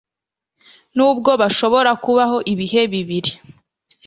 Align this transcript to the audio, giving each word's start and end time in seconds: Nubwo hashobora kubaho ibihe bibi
Nubwo 0.95 1.29
hashobora 1.41 1.91
kubaho 2.03 2.37
ibihe 2.53 2.81
bibi 2.91 3.19